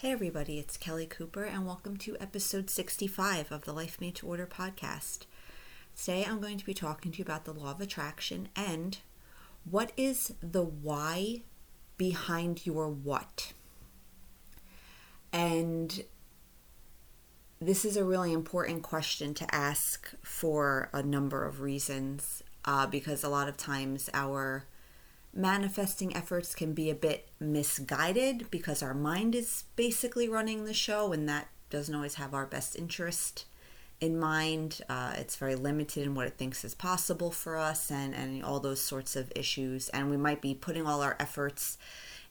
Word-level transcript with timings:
Hey, 0.00 0.12
everybody, 0.12 0.58
it's 0.58 0.78
Kelly 0.78 1.04
Cooper, 1.04 1.44
and 1.44 1.66
welcome 1.66 1.98
to 1.98 2.16
episode 2.18 2.70
65 2.70 3.52
of 3.52 3.66
the 3.66 3.74
Life 3.74 4.00
Made 4.00 4.14
to 4.14 4.26
Order 4.26 4.46
podcast. 4.46 5.26
Today, 5.94 6.24
I'm 6.26 6.40
going 6.40 6.56
to 6.56 6.64
be 6.64 6.72
talking 6.72 7.12
to 7.12 7.18
you 7.18 7.22
about 7.22 7.44
the 7.44 7.52
law 7.52 7.72
of 7.72 7.82
attraction 7.82 8.48
and 8.56 8.96
what 9.70 9.92
is 9.98 10.32
the 10.40 10.62
why 10.62 11.42
behind 11.98 12.64
your 12.64 12.88
what. 12.88 13.52
And 15.34 16.04
this 17.60 17.84
is 17.84 17.98
a 17.98 18.02
really 18.02 18.32
important 18.32 18.82
question 18.82 19.34
to 19.34 19.54
ask 19.54 20.14
for 20.22 20.88
a 20.94 21.02
number 21.02 21.44
of 21.44 21.60
reasons 21.60 22.42
uh, 22.64 22.86
because 22.86 23.22
a 23.22 23.28
lot 23.28 23.50
of 23.50 23.58
times 23.58 24.08
our 24.14 24.64
manifesting 25.32 26.14
efforts 26.14 26.54
can 26.54 26.72
be 26.72 26.90
a 26.90 26.94
bit 26.94 27.28
misguided 27.38 28.50
because 28.50 28.82
our 28.82 28.94
mind 28.94 29.34
is 29.34 29.64
basically 29.76 30.28
running 30.28 30.64
the 30.64 30.74
show 30.74 31.12
and 31.12 31.28
that 31.28 31.48
doesn't 31.70 31.94
always 31.94 32.14
have 32.14 32.34
our 32.34 32.46
best 32.46 32.76
interest 32.76 33.44
in 34.00 34.18
mind. 34.18 34.80
Uh, 34.88 35.12
it's 35.16 35.36
very 35.36 35.54
limited 35.54 36.04
in 36.04 36.14
what 36.14 36.26
it 36.26 36.36
thinks 36.36 36.64
is 36.64 36.74
possible 36.74 37.30
for 37.30 37.56
us 37.56 37.90
and, 37.90 38.14
and 38.14 38.42
all 38.42 38.58
those 38.58 38.80
sorts 38.80 39.14
of 39.14 39.32
issues. 39.36 39.88
And 39.90 40.10
we 40.10 40.16
might 40.16 40.40
be 40.40 40.54
putting 40.54 40.86
all 40.86 41.02
our 41.02 41.16
efforts 41.20 41.78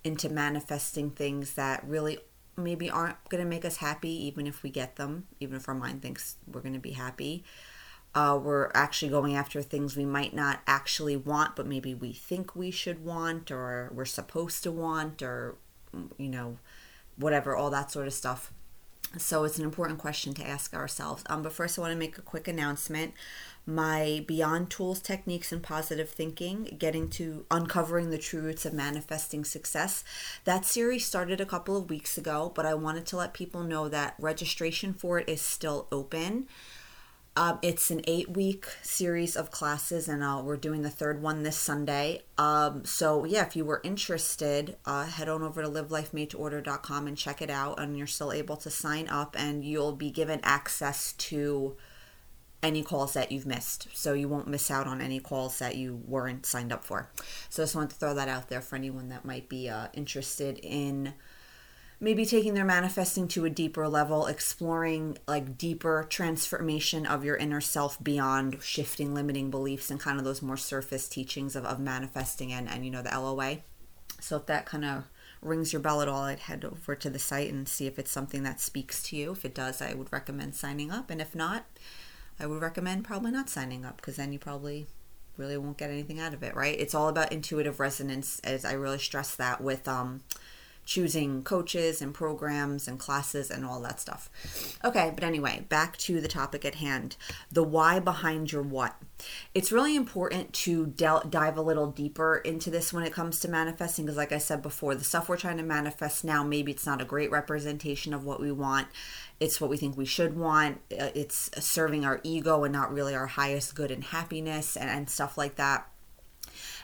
into 0.04 0.30
manifesting 0.30 1.12
things 1.12 1.54
that 1.54 1.84
really 1.88 2.18
maybe 2.58 2.90
aren't 2.90 3.24
going 3.30 3.44
to 3.44 3.50
make 3.50 3.64
us 3.64 3.78
happy, 3.78 4.12
even 4.26 4.46
if 4.46 4.64
we 4.64 4.70
get 4.70 4.98
them, 4.98 5.28
even 5.40 5.56
if 5.56 5.70
our 5.70 5.76
mind 5.76 6.02
thinks 6.02 6.36
we're 6.52 6.62
going 6.62 6.74
to 6.74 6.80
be 6.80 6.92
happy 6.92 7.46
uh, 8.16 8.40
we're 8.42 8.72
actually 8.74 9.10
going 9.10 9.36
after 9.36 9.62
things 9.62 9.96
we 9.96 10.06
might 10.06 10.34
not 10.34 10.62
actually 10.66 11.16
want, 11.16 11.56
but 11.56 11.68
maybe 11.68 11.94
we 11.94 12.12
think 12.14 12.56
we 12.56 12.72
should 12.72 13.04
want, 13.04 13.52
or 13.52 13.92
we're 13.94 14.06
supposed 14.06 14.64
to 14.64 14.72
want, 14.72 15.22
or, 15.22 15.56
you 16.18 16.30
know, 16.30 16.58
whatever, 17.18 17.56
all 17.56 17.70
that 17.70 17.92
sort 17.92 18.08
of 18.08 18.14
stuff. 18.14 18.52
So 19.18 19.44
it's 19.44 19.58
an 19.58 19.66
important 19.66 20.00
question 20.00 20.34
to 20.36 20.48
ask 20.48 20.74
ourselves. 20.74 21.24
Um, 21.28 21.42
but 21.42 21.54
first, 21.54 21.78
I 21.78 21.82
want 21.82 21.94
to 21.94 21.98
make 21.98 22.18
a 22.18 22.22
quick 22.22 22.48
announcement. 22.48 23.14
My 23.66 24.24
Beyond 24.28 24.70
Tools, 24.70 25.00
Techniques, 25.00 25.52
and 25.52 25.62
Positive 25.62 26.10
Thinking, 26.10 26.76
getting 26.80 27.10
to 27.12 27.46
uncovering 27.52 28.10
the 28.10 28.18
true 28.18 28.42
roots 28.42 28.66
of 28.66 28.74
manifesting 28.74 29.44
success. 29.46 30.04
That 30.46 30.66
series 30.66 31.06
started 31.06 31.42
a 31.42 31.46
couple 31.46 31.78
of 31.78 31.90
weeks 31.90 32.18
ago, 32.18 32.52
but 32.56 32.66
I 32.66 32.74
wanted 32.74 33.06
to 33.08 33.18
let 33.18 33.34
people 33.34 33.64
know 33.64 33.90
that 33.90 34.16
registration 34.20 34.94
for 34.94 35.20
it 35.20 35.30
is 35.30 35.42
still 35.42 35.88
open. 35.92 36.48
Um, 37.36 37.60
it's 37.62 37.90
an 37.90 38.02
eight 38.06 38.30
week 38.30 38.66
series 38.82 39.36
of 39.36 39.52
classes, 39.52 40.08
and 40.08 40.24
uh, 40.24 40.42
we're 40.44 40.58
doing 40.58 40.82
the 40.82 40.90
third 40.90 41.22
one 41.22 41.44
this 41.44 41.58
Sunday. 41.58 42.24
Um, 42.38 42.84
so, 42.86 43.24
yeah, 43.24 43.46
if 43.46 43.56
you 43.56 43.64
were 43.64 43.82
interested, 43.84 44.76
uh, 44.86 45.06
head 45.06 45.30
on 45.30 45.44
over 45.44 45.62
to 45.62 45.70
livelifemadetoorder.com 45.70 47.08
and 47.08 47.18
check 47.18 47.42
it 47.42 47.50
out. 47.50 47.80
And 47.80 47.98
you're 47.98 48.08
still 48.08 48.34
able 48.34 48.58
to 48.58 48.70
sign 48.70 49.08
up, 49.08 49.36
and 49.40 49.64
you'll 49.64 49.96
be 49.96 50.12
given 50.12 50.40
access 50.44 51.14
to 51.14 51.78
any 52.62 52.84
calls 52.84 53.14
that 53.14 53.32
you've 53.32 53.46
missed. 53.46 53.88
So, 53.94 54.14
you 54.14 54.28
won't 54.28 54.48
miss 54.48 54.70
out 54.70 54.88
on 54.88 55.00
any 55.00 55.20
calls 55.20 55.60
that 55.60 55.78
you 55.78 56.02
weren't 56.06 56.46
signed 56.46 56.74
up 56.74 56.84
for. 56.84 57.10
So, 57.50 57.64
I 57.64 57.66
just 57.66 57.76
wanted 57.76 57.92
to 57.92 57.96
throw 57.98 58.16
that 58.16 58.28
out 58.28 58.50
there 58.50 58.62
for 58.62 58.76
anyone 58.76 59.10
that 59.10 59.24
might 59.24 59.48
be 59.48 59.70
uh, 59.70 59.88
interested 59.94 60.60
in 60.62 61.14
maybe 62.02 62.26
taking 62.26 62.54
their 62.54 62.66
manifesting 62.66 63.28
to 63.28 63.46
a 63.46 63.50
deeper 63.50 63.88
level, 63.88 64.26
exploring 64.26 65.18
like 65.28 65.58
deeper 65.58 66.06
transformation 66.10 67.06
of 67.06 67.26
your 67.26 67.36
inner 67.36 67.62
self 67.62 68.02
beyond 68.02 68.62
shifting 68.62 69.14
limiting 69.14 69.50
beliefs 69.50 69.92
and 69.92 70.00
kind 70.00 70.18
of 70.18 70.24
those 70.24 70.42
more 70.42 70.58
surface 70.58 71.08
teachings 71.08 71.56
of, 71.56 71.66
of 71.66 71.80
manifesting 71.80 72.54
and, 72.54 72.70
and, 72.70 72.86
you 72.86 72.92
know, 72.92 73.02
the 73.02 73.10
LOA. 73.10 73.58
So 74.22 74.38
if 74.38 74.46
that 74.46 74.66
kind 74.66 74.86
of 74.86 75.04
rings 75.42 75.72
your 75.74 75.82
bell 75.82 76.02
at 76.02 76.08
all, 76.08 76.24
I'd 76.24 76.40
head 76.40 76.66
over 76.66 76.96
to 76.96 77.10
the 77.10 77.20
site 77.20 77.52
and 77.52 77.68
see 77.68 77.88
if 77.88 78.00
it's 78.00 78.12
something 78.12 78.44
that 78.44 78.60
speaks 78.60 79.02
to 79.04 79.16
you. 79.16 79.32
If 79.32 79.46
it 79.46 79.56
does, 79.56 79.82
I 79.82 79.94
would 79.94 80.12
recommend 80.12 80.56
signing 80.56 80.92
up. 80.92 81.10
And 81.10 81.22
if 81.22 81.36
not, 81.36 81.66
I 82.40 82.46
would 82.46 82.62
recommend 82.62 83.06
probably 83.06 83.32
not 83.32 83.50
signing 83.50 83.86
up 83.86 83.98
because 83.98 84.16
then 84.16 84.32
you 84.32 84.40
probably 84.40 84.88
really 85.38 85.58
won't 85.58 85.78
get 85.78 85.90
anything 85.90 86.20
out 86.20 86.34
of 86.34 86.44
it, 86.44 86.56
right? 86.56 86.78
It's 86.78 86.94
all 86.94 87.08
about 87.08 87.32
intuitive 87.32 87.80
resonance, 87.80 88.40
as 88.44 88.66
I 88.66 88.74
really 88.74 89.00
stress 89.00 89.36
that 89.36 89.62
with 89.62 89.88
um, 89.88 90.22
choosing 90.90 91.44
coaches 91.44 92.02
and 92.02 92.16
programs 92.16 92.88
and 92.88 92.98
classes 92.98 93.52
and 93.52 93.64
all 93.64 93.80
that 93.80 94.00
stuff. 94.00 94.28
Okay, 94.84 95.12
but 95.14 95.24
anyway, 95.24 95.64
back 95.70 95.96
to 95.98 96.20
the 96.20 96.28
topic 96.28 96.66
at 96.66 96.76
hand 96.76 97.16
the 97.52 97.62
why 97.62 98.00
behind 98.00 98.52
your 98.52 98.64
what. 98.64 98.96
It's 99.54 99.72
really 99.72 99.96
important 99.96 100.52
to 100.54 100.88
del- 100.88 101.28
dive 101.30 101.58
a 101.58 101.62
little 101.62 101.92
deeper 101.92 102.38
into 102.38 102.72
this 102.72 102.92
when 102.92 103.04
it 103.04 103.14
comes 103.14 103.40
to 103.42 103.48
manifesting 103.48 104.06
because, 104.06 104.18
like 104.18 104.32
I 104.32 104.40
said 104.40 104.64
before, 104.64 104.96
the 104.96 105.04
stuff 105.04 105.30
we're 105.30 105.38
trying 105.38 105.58
to 105.58 105.64
manifest 105.64 106.24
now, 106.24 106.44
maybe 106.44 106.72
it's 106.72 106.88
not 106.88 107.04
a 107.04 107.06
great 107.06 107.30
representation 107.30 108.12
of 108.12 108.26
what 108.26 108.40
we 108.40 108.52
want. 108.52 108.88
It's 109.40 109.62
what 109.62 109.70
we 109.70 109.78
think 109.78 109.96
we 109.96 110.06
should 110.06 110.36
want. 110.36 110.80
Uh, 110.92 111.10
it's 111.14 111.52
serving 111.60 112.04
our 112.04 112.20
ego 112.24 112.64
and 112.64 112.74
not 112.74 112.92
really 112.92 113.14
our 113.14 113.28
highest 113.28 113.76
good 113.76 113.92
and 113.92 114.06
happiness 114.06 114.76
and, 114.76 114.90
and 114.90 115.08
stuff 115.08 115.38
like 115.38 115.56
that 115.58 115.86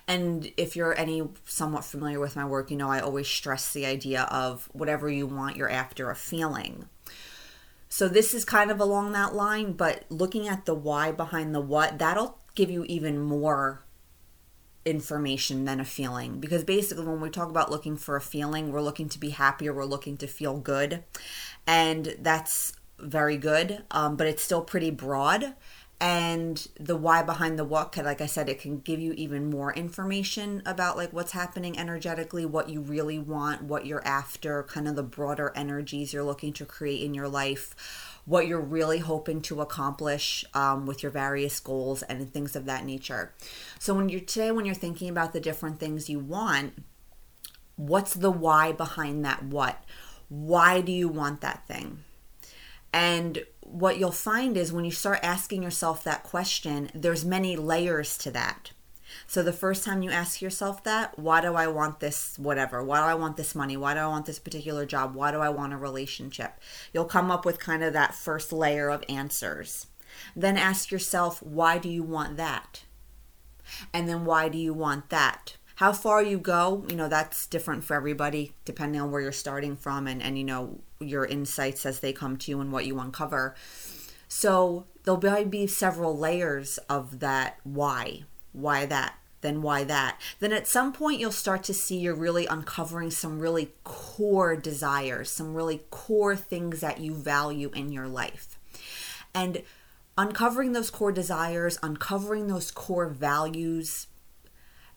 and 0.08 0.52
if 0.58 0.76
you're 0.76 0.98
any 0.98 1.28
somewhat 1.46 1.86
familiar 1.86 2.20
with 2.20 2.36
my 2.36 2.46
work, 2.46 2.70
you 2.70 2.78
know 2.78 2.90
I 2.90 3.00
always 3.00 3.28
stress 3.28 3.74
the 3.74 3.86
idea 3.86 4.24
of 4.24 4.70
whatever 4.74 5.10
you 5.10 5.28
want, 5.28 5.56
you're 5.56 5.70
after 5.70 6.10
a 6.10 6.16
feeling. 6.16 6.88
So 7.90 8.08
this 8.08 8.34
is 8.34 8.46
kind 8.46 8.72
of 8.72 8.80
along 8.80 9.14
that 9.14 9.34
line, 9.34 9.74
but 9.74 10.04
looking 10.10 10.48
at 10.48 10.66
the 10.66 10.76
why 10.76 11.12
behind 11.12 11.56
the 11.56 11.62
what, 11.62 11.98
that'll 11.98 12.38
give 12.54 12.70
you 12.70 12.84
even 12.86 13.20
more 13.20 13.84
information 14.84 15.66
than 15.66 15.80
a 15.80 15.86
feeling. 15.86 16.40
Because 16.40 16.64
basically 16.64 17.06
when 17.06 17.22
we 17.22 17.30
talk 17.30 17.50
about 17.50 17.72
looking 17.72 17.98
for 17.98 18.16
a 18.16 18.22
feeling 18.22 18.72
we're 18.72 18.82
looking 18.82 19.10
to 19.10 19.20
be 19.20 19.30
happier, 19.30 19.74
we're 19.74 19.86
looking 19.86 20.18
to 20.18 20.28
feel 20.28 20.60
good. 20.60 21.04
And 21.66 22.16
that's 22.20 22.74
very 23.00 23.38
good 23.38 23.84
um, 23.92 24.16
but 24.16 24.28
it's 24.28 24.44
still 24.44 24.62
pretty 24.62 24.92
broad 24.92 25.54
and 26.00 26.68
the 26.80 26.96
why 26.96 27.24
behind 27.24 27.58
the 27.58 27.64
what 27.64 27.96
like 27.98 28.20
i 28.20 28.26
said 28.26 28.50
it 28.50 28.60
can 28.60 28.80
give 28.80 29.00
you 29.00 29.14
even 29.14 29.50
more 29.50 29.74
information 29.74 30.62
about 30.66 30.98
like 30.98 31.14
what's 31.14 31.32
happening 31.32 31.80
energetically 31.80 32.46
what 32.46 32.70
you 32.70 32.82
really 32.82 33.18
want 33.18 33.64
what 33.64 33.86
you're 33.86 34.06
after 34.06 34.64
kind 34.64 34.88
of 34.88 34.96
the 34.96 35.04
broader 35.04 35.54
energies 35.56 36.12
you're 36.12 36.24
looking 36.24 36.52
to 36.52 36.66
create 36.66 37.02
in 37.02 37.14
your 37.14 37.30
life 37.30 38.12
what 38.26 38.48
you're 38.48 38.60
really 38.60 39.00
hoping 39.00 39.40
to 39.40 39.62
accomplish 39.62 40.44
um, 40.56 40.88
with 40.88 41.04
your 41.04 41.12
various 41.12 41.60
goals 41.60 42.02
and 42.04 42.34
things 42.34 42.56
of 42.56 42.66
that 42.66 42.84
nature. 42.84 43.32
So 43.78 43.94
when 43.94 44.10
you're 44.10 44.20
today 44.20 44.52
when 44.52 44.66
you're 44.66 44.74
thinking 44.74 45.10
about 45.10 45.32
the 45.32 45.40
different 45.40 45.80
things 45.80 46.10
you 46.10 46.20
want 46.20 46.74
what's 47.76 48.14
the 48.14 48.32
why 48.32 48.72
behind 48.72 49.24
that 49.26 49.44
what? 49.44 49.84
Why 50.30 50.82
do 50.82 50.92
you 50.92 51.08
want 51.08 51.42
that 51.42 51.68
thing? 51.68 52.00
And 52.94 53.46
what 53.66 53.98
you'll 53.98 54.12
find 54.12 54.56
is 54.56 54.72
when 54.72 54.86
you 54.86 54.92
start 54.92 55.20
asking 55.22 55.64
yourself 55.64 56.04
that 56.04 56.24
question, 56.24 56.90
there's 56.94 57.26
many 57.26 57.56
layers 57.58 58.18
to 58.20 58.32
that. 58.32 58.72
So 59.28 59.42
the 59.42 59.54
first 59.54 59.84
time 59.84 60.02
you 60.02 60.12
ask 60.12 60.42
yourself 60.42 60.84
that, 60.84 61.18
why 61.18 61.42
do 61.42 61.56
I 61.56 61.68
want 61.68 62.00
this 62.00 62.38
whatever? 62.38 62.84
Why 62.84 63.00
do 63.00 63.06
I 63.06 63.16
want 63.16 63.38
this 63.38 63.56
money? 63.56 63.76
Why 63.76 63.94
do 63.94 64.02
I 64.02 64.08
want 64.08 64.26
this 64.26 64.40
particular 64.40 64.86
job? 64.86 65.16
Why 65.16 65.32
do 65.32 65.40
I 65.40 65.50
want 65.50 65.74
a 65.74 65.78
relationship? 65.78 66.60
You'll 66.94 67.06
come 67.06 67.32
up 67.32 67.46
with 67.46 67.60
kind 67.60 67.84
of 67.84 67.94
that 67.94 68.16
first 68.16 68.54
layer 68.54 68.90
of 68.90 69.04
answers. 69.10 69.88
Then 70.36 70.58
ask 70.58 70.92
yourself, 70.92 71.42
why 71.42 71.78
do 71.78 71.90
you 71.90 72.04
want 72.04 72.38
that? 72.38 72.84
And 73.94 74.08
then 74.08 74.26
why 74.26 74.48
do 74.48 74.58
you 74.58 74.74
want 74.74 75.10
that? 75.10 75.58
How 75.76 75.92
far 75.92 76.24
you 76.24 76.38
go, 76.38 76.86
you 76.88 76.96
know, 76.96 77.10
that's 77.10 77.48
different 77.48 77.84
for 77.84 77.96
everybody 77.96 78.54
depending 78.64 79.02
on 79.02 79.12
where 79.12 79.22
you're 79.22 79.32
starting 79.32 79.76
from 79.76 80.08
and, 80.08 80.22
and 80.22 80.38
you 80.38 80.44
know, 80.44 80.80
your 81.00 81.26
insights 81.26 81.86
as 81.86 82.00
they 82.00 82.14
come 82.14 82.38
to 82.38 82.52
you 82.52 82.62
and 82.62 82.72
what 82.72 82.86
you 82.86 82.98
uncover. 83.00 83.56
So 84.28 84.86
there'll 85.04 85.20
probably 85.20 85.46
be 85.46 85.68
several 85.68 86.18
layers 86.18 86.78
of 86.90 87.20
that 87.20 87.60
why. 87.64 88.24
Why 88.54 88.86
that? 88.86 89.16
Then 89.42 89.62
why 89.62 89.84
that? 89.84 90.20
Then 90.40 90.54
at 90.54 90.68
some 90.68 90.94
point 90.94 91.20
you'll 91.20 91.32
start 91.32 91.64
to 91.66 91.74
see 91.74 91.98
you're 91.98 92.16
really 92.16 92.46
uncovering 92.48 93.12
some 93.12 93.40
really 93.40 93.74
core 93.84 94.56
desires, 94.56 95.30
some 95.30 95.54
really 95.54 95.84
core 95.92 96.36
things 96.36 96.80
that 96.80 97.00
you 97.00 97.14
value 97.14 97.70
in 97.76 97.92
your 97.92 98.08
life. 98.08 98.58
And 99.34 99.62
uncovering 100.18 100.72
those 100.72 100.90
core 100.90 101.12
desires, 101.12 101.78
uncovering 101.84 102.48
those 102.48 102.72
core 102.72 103.10
values, 103.10 104.08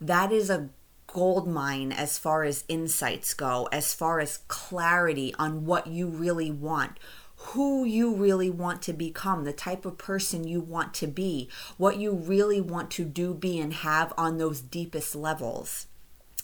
that 0.01 0.33
is 0.33 0.51
a 0.51 0.71
gold 1.07 1.49
mine 1.49 1.91
as 1.91 2.19
far 2.19 2.45
as 2.45 2.65
insights 2.69 3.35
go, 3.35 3.69
as 3.73 3.95
far 3.95 4.21
as 4.21 4.41
clarity 4.49 5.35
on 5.39 5.65
what 5.65 5.87
you 5.87 6.07
really 6.07 6.51
want, 6.51 6.99
who 7.37 7.85
you 7.85 8.15
really 8.15 8.51
want 8.51 8.83
to 8.83 8.93
become, 8.93 9.45
the 9.45 9.53
type 9.53 9.85
of 9.85 9.99
person 9.99 10.47
you 10.47 10.61
want 10.61 10.93
to 10.95 11.07
be, 11.07 11.49
what 11.77 11.97
you 11.97 12.13
really 12.13 12.61
want 12.61 12.91
to 12.91 13.05
do, 13.05 13.33
be, 13.33 13.59
and 13.59 13.73
have 13.73 14.13
on 14.19 14.39
those 14.39 14.61
deepest 14.61 15.15
levels. 15.15 15.87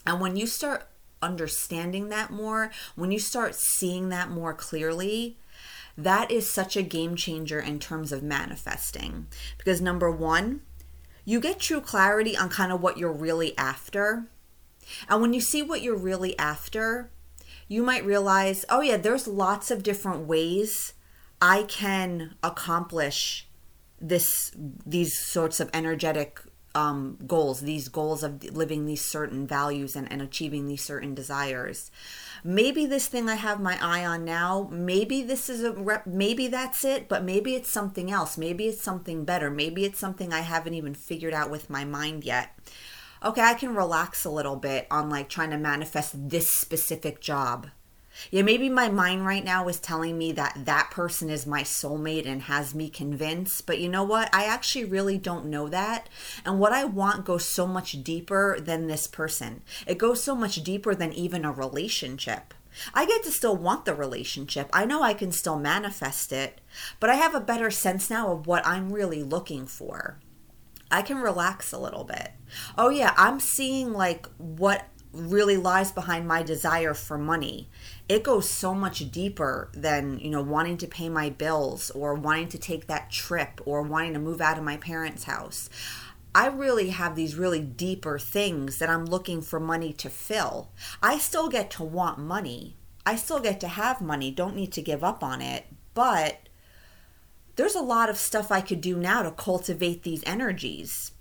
And 0.07 0.21
when 0.21 0.37
you 0.37 0.47
start 0.47 0.87
understanding 1.21 2.09
that 2.11 2.31
more, 2.31 2.71
when 2.95 3.11
you 3.11 3.19
start 3.19 3.55
seeing 3.55 4.09
that 4.11 4.31
more 4.31 4.55
clearly, 4.55 5.37
that 5.97 6.31
is 6.31 6.51
such 6.51 6.77
a 6.77 6.83
game 6.83 7.17
changer 7.17 7.61
in 7.61 7.79
terms 7.79 8.13
of 8.13 8.23
manifesting. 8.23 9.27
Because 9.59 9.81
number 9.81 10.11
one, 10.11 10.61
you 11.25 11.41
get 11.41 11.59
true 11.59 11.81
clarity 11.81 12.37
on 12.37 12.49
kind 12.49 12.73
of 12.73 12.81
what 12.81 12.99
you're 12.99 13.13
really 13.13 13.57
after. 13.57 14.27
And 15.09 15.23
when 15.23 15.33
you 15.33 15.41
see 15.41 15.63
what 15.63 15.83
you're 15.83 15.97
really 15.97 16.39
after, 16.39 17.11
you 17.69 17.83
might 17.83 18.05
realize, 18.05 18.65
oh, 18.69 18.81
yeah, 18.81 18.99
there's 18.99 19.27
lots 19.27 19.71
of 19.71 19.83
different 19.83 20.27
ways 20.27 20.93
I 21.41 21.65
can 21.65 22.35
accomplish 22.43 23.49
this 24.01 24.53
these 24.55 25.19
sorts 25.19 25.61
of 25.61 25.71
energetic 25.73 26.41
um, 26.75 27.19
goals, 27.27 27.61
these 27.61 27.89
goals 27.89 28.23
of 28.23 28.43
living 28.45 28.87
these 28.87 29.05
certain 29.05 29.47
values 29.47 29.95
and, 29.95 30.11
and 30.11 30.21
achieving 30.21 30.67
these 30.67 30.83
certain 30.83 31.15
desires. 31.15 31.91
Maybe 32.43 32.85
this 32.85 33.07
thing 33.07 33.29
I 33.29 33.37
have 33.37 33.61
my 33.61 33.79
eye 33.81 34.05
on 34.05 34.25
now, 34.25 34.69
maybe 34.71 35.23
this 35.23 35.49
is 35.49 35.63
a 35.63 35.73
rep, 35.73 36.07
maybe 36.07 36.49
that's 36.49 36.85
it, 36.85 37.09
but 37.09 37.25
maybe 37.25 37.55
it's 37.55 37.73
something 37.73 38.11
else. 38.11 38.37
Maybe 38.37 38.67
it's 38.67 38.83
something 38.83 39.25
better. 39.25 39.51
Maybe 39.51 39.85
it's 39.85 39.99
something 39.99 40.33
I 40.33 40.41
haven't 40.41 40.75
even 40.75 40.95
figured 40.95 41.33
out 41.33 41.51
with 41.51 41.71
my 41.71 41.85
mind 41.85 42.25
yet. 42.25 42.59
Okay, 43.25 43.41
I 43.41 43.55
can 43.55 43.75
relax 43.75 44.25
a 44.25 44.31
little 44.31 44.57
bit 44.57 44.87
on 44.91 45.09
like 45.09 45.29
trying 45.29 45.51
to 45.51 45.57
manifest 45.57 46.29
this 46.29 46.55
specific 46.55 47.21
job 47.21 47.69
yeah, 48.31 48.43
maybe 48.43 48.69
my 48.69 48.89
mind 48.89 49.27
right 49.27 49.45
now 49.45 49.69
is 49.69 49.81
telling 49.81 50.17
me 50.17 50.33
that 50.33 50.65
that 50.65 50.91
person 50.91 51.31
is 51.31 51.47
my 51.47 51.63
soulmate 51.63 52.27
and 52.27 52.43
has 52.43 52.75
me 52.75 52.89
convinced, 52.89 53.67
but 53.67 53.79
you 53.79 53.89
know 53.89 54.05
what? 54.05 54.35
I 54.35 54.45
actually 54.45 54.85
really 54.85 55.19
don't 55.19 55.47
know 55.47 55.69
that. 55.69 56.09
And 56.45 56.59
what 56.59 56.73
I 56.73 56.85
want 56.85 57.25
goes 57.25 57.45
so 57.45 57.67
much 57.67 58.03
deeper 58.03 58.59
than 58.61 58.87
this 58.87 59.07
person. 59.07 59.63
It 59.87 59.99
goes 59.99 60.23
so 60.23 60.35
much 60.35 60.63
deeper 60.63 60.95
than 60.95 61.13
even 61.13 61.45
a 61.45 61.53
relationship. 61.53 62.55
I 62.93 63.07
get 63.07 63.23
to 63.25 63.31
still 63.31 63.57
want 63.57 63.85
the 63.85 63.95
relationship. 63.95 64.69
I 64.73 64.85
know 64.85 65.03
I 65.03 65.15
can 65.15 65.31
still 65.33 65.59
manifest 65.59 66.33
it, 66.33 66.61
but 66.99 67.11
I 67.11 67.15
have 67.15 67.35
a 67.35 67.41
better 67.41 67.71
sense 67.71 68.11
now 68.11 68.33
of 68.33 68.47
what 68.47 68.67
I'm 68.67 68.93
really 68.93 69.23
looking 69.23 69.67
for. 69.67 70.19
I 70.91 71.03
can 71.03 71.19
relax 71.19 71.73
a 71.73 71.79
little 71.79 72.05
bit. 72.05 72.33
Oh, 72.77 72.89
yeah, 72.89 73.15
I'm 73.17 73.41
seeing 73.41 73.93
like 73.93 74.27
what 74.39 74.87
really 75.15 75.57
lies 75.57 75.93
behind 75.93 76.27
my 76.27 76.43
desire 76.43 76.95
for 76.95 77.17
money 77.17 77.69
it 78.09 78.23
goes 78.23 78.49
so 78.49 78.75
much 78.75 79.11
deeper 79.11 79.71
than 79.73 80.19
you 80.19 80.31
know 80.31 80.43
wanting 80.43 80.77
to 80.77 80.87
pay 80.87 81.09
my 81.09 81.31
bills 81.31 81.91
or 81.93 82.15
wanting 82.15 82.49
to 82.49 82.59
take 82.59 82.87
that 82.87 83.11
trip 83.11 83.61
or 83.65 83.83
wanting 83.83 84.13
to 84.13 84.19
move 84.19 84.41
out 84.41 84.59
of 84.59 84.65
my 84.65 84.77
parents 84.77 85.25
house 85.25 85.71
I 86.35 86.49
really 86.49 86.91
have 86.91 87.15
these 87.15 87.37
really 87.37 87.61
deeper 87.61 88.19
things 88.19 88.79
that 88.79 88.91
I'm 88.91 89.05
looking 89.05 89.41
for 89.41 89.61
money 89.61 89.93
to 89.93 90.11
fill. 90.11 90.73
I 91.01 91.17
still 91.19 91.49
get 91.49 91.71
to 91.73 91.85
want 91.85 92.19
money. 92.19 92.77
I 93.07 93.15
still 93.15 93.39
get 93.39 93.61
to 93.61 93.69
have 93.69 94.01
money. 94.01 94.33
Don't 94.33 94.57
need 94.57 94.73
to 94.73 94.83
give 94.83 95.05
up 95.05 95.23
on 95.23 95.41
it. 95.41 95.67
But 95.95 96.49
there's 97.55 97.77
a 97.77 97.81
lot 97.81 98.11
of 98.11 98.17
stuff 98.17 98.51
I 98.51 98.61
could 98.63 98.81
do 98.81 98.97
now 98.97 99.23
to 99.23 99.31
cultivate 99.31 100.03
these 100.03 100.25
energies 100.27 101.13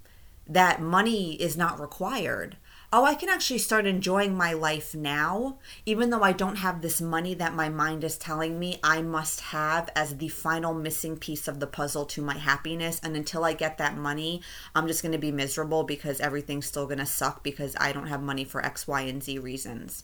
that 0.48 0.82
money 0.82 1.34
is 1.34 1.56
not 1.56 1.80
required 1.80 2.58
oh, 2.96 3.06
I 3.06 3.16
can 3.16 3.28
actually 3.28 3.58
start 3.58 3.88
enjoying 3.88 4.38
my 4.38 4.54
life 4.54 4.94
now, 4.94 5.58
even 5.84 6.12
though 6.12 6.22
I 6.22 6.32
don't 6.32 6.58
have 6.58 6.84
this 6.84 7.02
money 7.02 7.34
that 7.34 7.56
my 7.56 7.68
mind 7.68 8.04
is 8.04 8.20
telling 8.20 8.60
me 8.60 8.80
I 8.84 9.02
must 9.02 9.40
have 9.40 9.90
as 9.96 10.18
the 10.18 10.28
final 10.28 10.76
missing 10.76 11.18
piece 11.18 11.48
of 11.48 11.60
the 11.60 11.66
puzzle 11.66 12.06
to 12.06 12.22
my 12.22 12.38
happiness. 12.38 13.02
And 13.04 13.16
until 13.16 13.44
I 13.44 13.54
get 13.54 13.80
that 13.80 13.98
money, 13.98 14.44
I'm 14.76 14.88
just 14.88 15.02
going 15.02 15.12
to 15.12 15.18
be 15.18 15.32
miserable 15.32 15.84
because 15.84 16.22
everything's 16.22 16.68
still 16.68 16.86
going 16.86 17.00
to 17.00 17.08
suck 17.08 17.42
because 17.42 17.76
I 17.80 17.94
don't 17.94 18.08
have 18.08 18.22
money 18.22 18.44
for 18.44 18.64
X, 18.64 18.88
Y, 18.88 19.02
and 19.02 19.24
Z 19.24 19.40
reasons. 19.40 20.04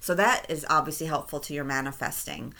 So 0.00 0.12
that 0.16 0.44
is 0.48 0.66
obviously 0.68 1.06
helpful 1.06 1.38
to 1.38 1.54
your 1.54 1.62
manifesting. 1.62 2.52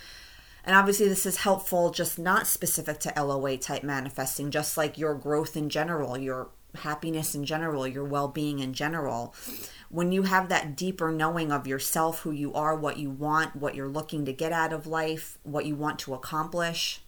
And 0.65 0.77
obviously, 0.77 1.09
this 1.09 1.27
is 1.27 1.39
helpful, 1.39 1.91
just 1.91 2.17
not 2.17 2.47
specific 2.47 3.01
to 3.01 3.13
LOA 3.23 3.57
type 3.59 3.83
manifesting, 3.83 4.53
just 4.53 4.77
like 4.77 4.97
your 4.97 5.15
growth 5.15 5.57
in 5.57 5.69
general, 5.69 6.17
your 6.17 6.49
happiness 6.77 7.35
in 7.35 7.45
general, 7.45 7.87
your 7.87 8.05
well 8.05 8.29
being 8.29 8.59
in 8.59 8.73
general. 8.73 9.35
When 9.89 10.13
you 10.13 10.23
have 10.23 10.49
that 10.49 10.77
deeper 10.77 11.13
knowing 11.13 11.53
of 11.53 11.67
yourself, 11.67 12.21
who 12.21 12.33
you 12.33 12.53
are, 12.55 12.75
what 12.75 12.99
you 12.99 13.11
want, 13.11 13.57
what 13.57 13.75
you're 13.75 13.89
looking 13.89 14.25
to 14.25 14.33
get 14.33 14.53
out 14.53 14.73
of 14.73 14.87
life, 14.87 15.39
what 15.43 15.67
you 15.67 15.77
want 15.77 15.99
to 16.01 16.15
accomplish, 16.15 17.01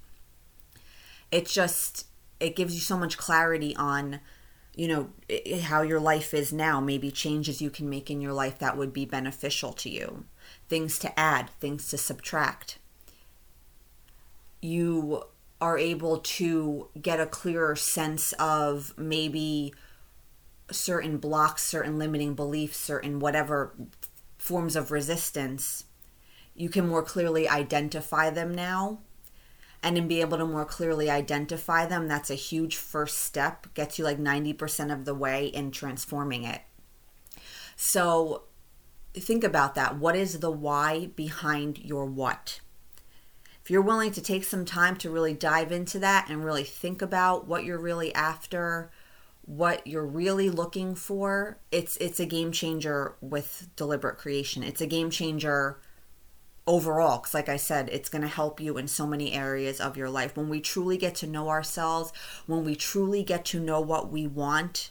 it 1.31 1.47
just 1.47 2.07
it 2.41 2.57
gives 2.57 2.75
you 2.75 2.81
so 2.81 2.97
much 2.97 3.17
clarity 3.17 3.75
on 3.77 4.21
you 4.75 4.87
know 4.87 5.09
how 5.63 5.83
your 5.83 5.99
life 5.99 6.35
is 6.35 6.53
now 6.53 6.81
maybe 6.81 7.11
changes 7.11 7.62
you 7.62 7.71
can 7.71 7.89
make 7.89 8.11
in 8.11 8.21
your 8.21 8.33
life 8.33 8.59
that 8.59 8.77
would 8.77 8.93
be 8.93 9.07
beneficial 9.07 9.73
to 9.73 9.89
you 9.89 10.25
things 10.69 10.99
to 10.99 11.19
add 11.19 11.51
things 11.61 11.89
to 11.89 11.97
subtract 11.97 12.79
you 14.61 15.25
are 15.61 15.79
able 15.79 16.19
to 16.19 16.88
get 17.00 17.20
a 17.20 17.26
clearer 17.26 17.76
sense 17.76 18.32
of 18.35 18.93
maybe 18.99 19.73
certain 20.70 21.19
blocks, 21.19 21.64
certain 21.64 21.99
limiting 21.99 22.35
beliefs, 22.35 22.76
certain 22.76 23.19
whatever 23.19 23.75
forms 24.37 24.76
of 24.76 24.91
resistance, 24.91 25.85
you 26.55 26.69
can 26.69 26.88
more 26.88 27.03
clearly 27.03 27.49
identify 27.49 28.31
them 28.31 28.55
now. 28.55 29.00
And 29.82 29.97
in 29.97 30.08
be 30.08 30.20
able 30.20 30.38
to 30.38 30.47
more 30.47 30.64
clearly 30.64 31.08
identify 31.08 31.87
them, 31.87 32.09
that's 32.09 32.31
a 32.31 32.35
huge 32.35 32.76
first 32.76 33.19
step, 33.19 33.73
gets 33.75 33.99
you 33.99 34.05
like 34.05 34.19
90% 34.19 34.93
of 34.93 35.05
the 35.05 35.14
way 35.14 35.47
in 35.47 35.70
transforming 35.70 36.44
it. 36.44 36.62
So 37.76 38.44
think 39.14 39.44
about 39.44 39.75
that. 39.75 39.97
What 39.97 40.17
is 40.17 40.41
the 40.41 40.50
why 40.50 41.06
behind 41.14 41.79
your 41.79 42.06
what? 42.06 42.61
If 43.67 43.71
you're 43.73 43.83
willing 43.83 44.13
to 44.13 44.23
take 44.23 44.45
some 44.45 44.65
time 44.65 44.95
to 44.95 45.11
really 45.11 45.35
dive 45.35 45.73
into 45.73 45.99
that 45.99 46.31
and 46.31 46.45
really 46.45 46.63
think 46.63 47.03
about 47.03 47.49
what 47.49 47.65
you're 47.65 47.81
really 47.81 48.15
after, 48.15 48.93
what 49.45 49.85
you're 49.85 50.07
really 50.07 50.49
looking 50.49 50.95
for, 50.95 51.59
it's 51.73 51.97
it's 51.97 52.21
a 52.21 52.27
game 52.27 52.53
changer 52.53 53.17
with 53.21 53.69
deliberate 53.75 54.19
creation. 54.19 54.63
It's 54.63 54.81
a 54.81 54.87
game 54.87 55.11
changer 55.11 55.81
overall 56.69 57.19
because 57.19 57.35
like 57.35 57.49
i 57.49 57.57
said 57.57 57.89
it's 57.91 58.09
going 58.09 58.23
to 58.23 58.29
help 58.29 58.61
you 58.61 58.77
in 58.77 58.89
so 58.89 59.07
many 59.07 59.33
areas 59.33 59.81
of 59.81 59.97
your 59.97 60.11
life 60.11 60.37
when 60.37 60.49
we 60.49 60.61
truly 60.61 60.97
get 60.97 61.15
to 61.15 61.25
know 61.25 61.49
ourselves 61.49 62.12
when 62.47 62.65
we 62.65 62.75
truly 62.75 63.23
get 63.23 63.45
to 63.45 63.61
know 63.61 63.81
what 63.81 64.11
we 64.11 64.27
want 64.27 64.91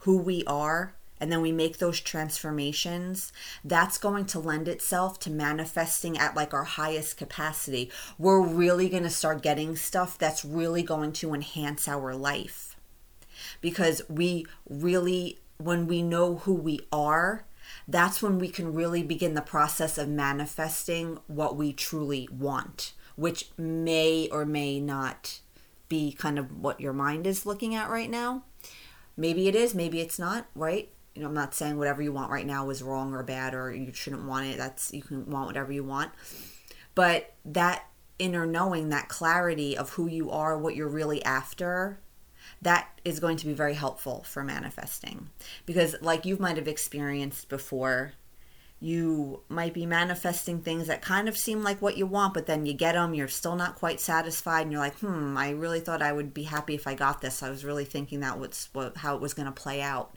who 0.00 0.16
we 0.16 0.44
are 0.46 0.94
and 1.20 1.32
then 1.32 1.40
we 1.40 1.52
make 1.52 1.78
those 1.78 2.00
transformations, 2.00 3.32
that's 3.64 3.98
going 3.98 4.26
to 4.26 4.38
lend 4.38 4.68
itself 4.68 5.18
to 5.20 5.30
manifesting 5.30 6.18
at 6.18 6.36
like 6.36 6.52
our 6.52 6.64
highest 6.64 7.16
capacity. 7.16 7.90
We're 8.18 8.46
really 8.46 8.88
going 8.88 9.02
to 9.04 9.10
start 9.10 9.42
getting 9.42 9.76
stuff 9.76 10.18
that's 10.18 10.44
really 10.44 10.82
going 10.82 11.12
to 11.12 11.34
enhance 11.34 11.88
our 11.88 12.14
life. 12.14 12.76
Because 13.60 14.02
we 14.08 14.46
really, 14.68 15.38
when 15.58 15.86
we 15.86 16.02
know 16.02 16.36
who 16.36 16.54
we 16.54 16.80
are, 16.92 17.44
that's 17.88 18.22
when 18.22 18.38
we 18.38 18.48
can 18.48 18.74
really 18.74 19.02
begin 19.02 19.34
the 19.34 19.42
process 19.42 19.98
of 19.98 20.08
manifesting 20.08 21.18
what 21.26 21.56
we 21.56 21.72
truly 21.72 22.28
want, 22.30 22.92
which 23.16 23.50
may 23.56 24.28
or 24.30 24.44
may 24.44 24.80
not 24.80 25.40
be 25.88 26.12
kind 26.12 26.38
of 26.38 26.60
what 26.60 26.80
your 26.80 26.92
mind 26.92 27.26
is 27.26 27.46
looking 27.46 27.74
at 27.74 27.90
right 27.90 28.10
now. 28.10 28.42
Maybe 29.16 29.48
it 29.48 29.54
is, 29.54 29.74
maybe 29.74 30.00
it's 30.00 30.18
not, 30.18 30.46
right? 30.54 30.90
You 31.16 31.22
know, 31.22 31.28
I'm 31.28 31.34
not 31.34 31.54
saying 31.54 31.78
whatever 31.78 32.02
you 32.02 32.12
want 32.12 32.30
right 32.30 32.46
now 32.46 32.68
is 32.68 32.82
wrong 32.82 33.14
or 33.14 33.22
bad 33.22 33.54
or 33.54 33.72
you 33.72 33.92
shouldn't 33.92 34.26
want 34.26 34.46
it. 34.46 34.58
That's 34.58 34.92
you 34.92 35.02
can 35.02 35.30
want 35.30 35.46
whatever 35.46 35.72
you 35.72 35.82
want. 35.82 36.12
But 36.94 37.32
that 37.46 37.86
inner 38.18 38.44
knowing, 38.44 38.90
that 38.90 39.08
clarity 39.08 39.76
of 39.76 39.90
who 39.90 40.06
you 40.06 40.30
are, 40.30 40.58
what 40.58 40.76
you're 40.76 40.88
really 40.88 41.24
after, 41.24 42.00
that 42.60 43.00
is 43.04 43.18
going 43.18 43.38
to 43.38 43.46
be 43.46 43.54
very 43.54 43.74
helpful 43.74 44.24
for 44.24 44.44
manifesting. 44.44 45.30
Because 45.64 45.96
like 46.02 46.26
you 46.26 46.36
might 46.38 46.56
have 46.56 46.68
experienced 46.68 47.48
before, 47.48 48.12
you 48.78 49.40
might 49.48 49.72
be 49.72 49.86
manifesting 49.86 50.60
things 50.60 50.86
that 50.86 51.00
kind 51.00 51.28
of 51.28 51.36
seem 51.36 51.62
like 51.62 51.80
what 51.80 51.96
you 51.96 52.06
want, 52.06 52.34
but 52.34 52.46
then 52.46 52.66
you 52.66 52.74
get 52.74 52.92
them, 52.92 53.14
you're 53.14 53.26
still 53.26 53.56
not 53.56 53.76
quite 53.76 54.00
satisfied, 54.00 54.62
and 54.62 54.72
you're 54.72 54.80
like, 54.80 54.98
hmm, 54.98 55.36
I 55.36 55.50
really 55.50 55.80
thought 55.80 56.02
I 56.02 56.12
would 56.12 56.34
be 56.34 56.42
happy 56.42 56.74
if 56.74 56.86
I 56.86 56.94
got 56.94 57.22
this. 57.22 57.42
I 57.42 57.48
was 57.48 57.64
really 57.64 57.86
thinking 57.86 58.20
that 58.20 58.38
was 58.38 58.68
what, 58.74 58.98
how 58.98 59.14
it 59.14 59.22
was 59.22 59.32
going 59.32 59.46
to 59.46 59.52
play 59.52 59.80
out. 59.80 60.14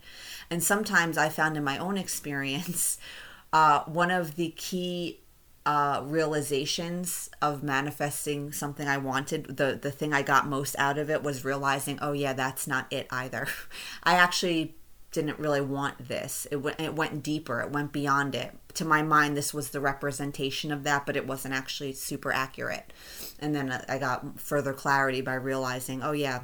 And 0.49 0.61
sometimes 0.61 1.17
I 1.17 1.29
found 1.29 1.55
in 1.55 1.63
my 1.63 1.77
own 1.77 1.97
experience, 1.97 2.97
uh, 3.53 3.83
one 3.85 4.11
of 4.11 4.35
the 4.35 4.49
key 4.49 5.21
uh, 5.65 6.01
realizations 6.03 7.29
of 7.41 7.63
manifesting 7.63 8.51
something 8.51 8.87
I 8.87 8.97
wanted, 8.97 9.57
the 9.57 9.77
the 9.79 9.91
thing 9.91 10.13
I 10.13 10.21
got 10.21 10.47
most 10.47 10.75
out 10.79 10.97
of 10.97 11.09
it 11.09 11.21
was 11.21 11.45
realizing, 11.45 11.99
oh 12.01 12.11
yeah, 12.11 12.33
that's 12.33 12.65
not 12.65 12.91
it 12.91 13.07
either. 13.11 13.47
I 14.03 14.15
actually 14.15 14.75
didn't 15.11 15.39
really 15.39 15.61
want 15.61 16.07
this. 16.07 16.45
It 16.51 16.57
went 16.57 16.79
it 16.79 16.95
went 16.95 17.23
deeper. 17.23 17.61
It 17.61 17.71
went 17.71 17.91
beyond 17.91 18.35
it. 18.35 18.55
To 18.75 18.85
my 18.85 19.01
mind, 19.01 19.35
this 19.35 19.53
was 19.53 19.69
the 19.69 19.79
representation 19.79 20.71
of 20.71 20.83
that, 20.83 21.05
but 21.05 21.15
it 21.15 21.27
wasn't 21.27 21.55
actually 21.55 21.93
super 21.93 22.31
accurate. 22.31 22.93
And 23.39 23.55
then 23.55 23.71
uh, 23.71 23.83
I 23.89 23.97
got 23.97 24.39
further 24.39 24.73
clarity 24.73 25.21
by 25.21 25.33
realizing, 25.33 26.03
oh 26.03 26.11
yeah, 26.11 26.43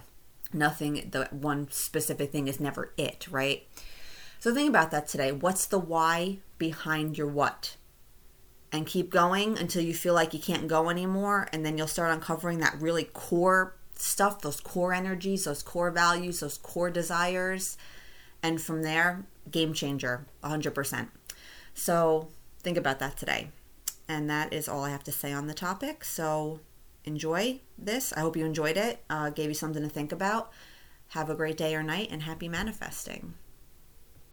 nothing. 0.51 1.10
The 1.12 1.27
one 1.31 1.69
specific 1.69 2.31
thing 2.31 2.48
is 2.48 2.60
never 2.60 2.91
it, 2.98 3.27
right? 3.29 3.67
So 4.39 4.53
think 4.53 4.69
about 4.69 4.91
that 4.91 5.07
today. 5.07 5.31
What's 5.31 5.65
the 5.65 5.79
why 5.79 6.39
behind 6.57 7.17
your 7.17 7.27
what? 7.27 7.77
And 8.72 8.86
keep 8.86 9.10
going 9.10 9.57
until 9.57 9.84
you 9.84 9.93
feel 9.93 10.13
like 10.13 10.34
you 10.34 10.39
can't 10.39 10.67
go 10.67 10.89
anymore. 10.89 11.48
And 11.53 11.65
then 11.65 11.77
you'll 11.77 11.88
start 11.88 12.12
uncovering 12.12 12.60
that 12.60 12.75
really 12.79 13.05
core 13.05 13.75
stuff, 13.95 14.41
those 14.41 14.60
core 14.60 14.93
energies, 14.93 15.45
those 15.45 15.62
core 15.63 15.91
values, 15.91 16.41
those 16.41 16.57
core 16.57 16.89
desires. 16.89 17.77
And 18.42 18.62
from 18.62 18.84
there, 18.84 19.25
game 19.50 19.74
changer, 19.74 20.25
100%. 20.44 21.08
So 21.74 22.30
think 22.60 22.77
about 22.77 23.00
that 23.00 23.18
today. 23.18 23.50
And 24.08 24.30
that 24.30 24.54
is 24.54 24.68
all 24.70 24.84
I 24.84 24.92
have 24.92 25.04
to 25.06 25.12
say 25.12 25.34
on 25.34 25.48
the 25.48 25.54
topic. 25.54 26.04
So 26.04 26.60
enjoy 27.04 27.62
this. 27.77 28.13
I 28.13 28.22
hope 28.22 28.38
you 28.38 28.46
enjoyed 28.46 28.77
it, 28.77 29.04
uh, 29.10 29.30
gave 29.30 29.50
you 29.50 29.56
something 29.56 29.84
to 29.84 29.89
think 29.89 30.12
about. 30.12 30.51
Have 31.10 31.30
a 31.30 31.36
great 31.36 31.58
day 31.58 31.75
or 31.75 31.84
night, 31.84 32.10
and 32.12 32.24
happy 32.24 32.50
manifesting. 32.50 33.36